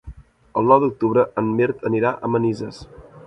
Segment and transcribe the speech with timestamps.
[0.61, 2.81] El nou d'octubre en Mirt anirà a Manises.